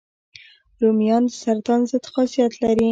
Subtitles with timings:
[0.81, 2.79] رومیان د سرطان ضد خاصیت لري